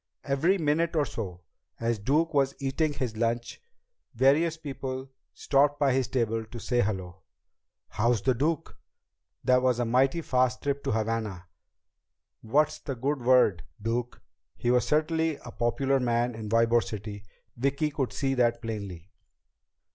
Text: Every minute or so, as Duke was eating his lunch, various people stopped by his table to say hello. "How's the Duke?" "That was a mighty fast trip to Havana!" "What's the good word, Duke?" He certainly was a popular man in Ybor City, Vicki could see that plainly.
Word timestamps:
Every 0.23 0.57
minute 0.57 0.95
or 0.95 1.05
so, 1.05 1.41
as 1.79 1.99
Duke 1.99 2.33
was 2.33 2.55
eating 2.57 2.93
his 2.93 3.15
lunch, 3.15 3.61
various 4.15 4.57
people 4.57 5.11
stopped 5.31 5.79
by 5.79 5.93
his 5.93 6.07
table 6.07 6.43
to 6.43 6.57
say 6.59 6.81
hello. 6.81 7.21
"How's 7.87 8.23
the 8.23 8.33
Duke?" 8.33 8.75
"That 9.43 9.61
was 9.61 9.77
a 9.77 9.85
mighty 9.85 10.21
fast 10.21 10.63
trip 10.63 10.83
to 10.85 10.91
Havana!" 10.93 11.45
"What's 12.41 12.79
the 12.79 12.95
good 12.95 13.21
word, 13.21 13.61
Duke?" 13.79 14.19
He 14.57 14.79
certainly 14.79 15.33
was 15.33 15.41
a 15.45 15.51
popular 15.51 15.99
man 15.99 16.33
in 16.33 16.49
Ybor 16.49 16.81
City, 16.83 17.23
Vicki 17.55 17.91
could 17.91 18.11
see 18.11 18.33
that 18.33 18.59
plainly. 18.59 19.11